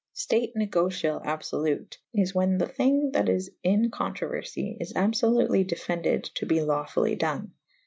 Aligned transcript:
State 0.13 0.55
negociall 0.55 1.23
abfblute 1.23 1.97
is 2.11 2.33
whan 2.33 2.57
the 2.57 2.65
thynge 2.65 3.13
that 3.13 3.29
is 3.29 3.51
in 3.61 3.91
controuerfy 3.91 4.75
is 4.79 4.93
abfolutely 4.93 5.63
defended 5.67 6.23
to 6.23 6.47
be 6.47 6.59
laufully 6.59 7.15
done. 7.15 7.53